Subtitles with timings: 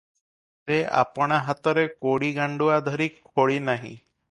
[0.69, 3.95] ସେ ଆପଣା ହାତରେ କୋଡ଼ି ଗାଣ୍ତୁଆ ଧରି ଖୋଳିନାହିଁ।